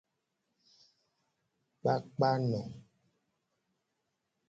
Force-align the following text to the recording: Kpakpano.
Kpakpano. 1.81 2.61